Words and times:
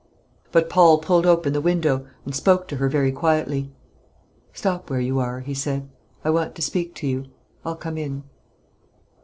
But 0.51 0.67
Paul 0.67 0.97
pulled 0.97 1.27
open 1.27 1.53
the 1.53 1.61
window, 1.61 2.07
and 2.25 2.33
spoke 2.35 2.67
to 2.69 2.77
her 2.77 2.89
very 2.89 3.11
quietly. 3.11 3.69
"Stop 4.51 4.89
where 4.89 4.99
you 4.99 5.19
are," 5.19 5.41
he 5.41 5.53
said; 5.53 5.87
"I 6.25 6.31
want 6.31 6.55
to 6.55 6.63
speak 6.63 6.95
to 6.95 7.07
you. 7.07 7.25
I'll 7.63 7.75
come 7.75 7.99
in." 7.99 8.23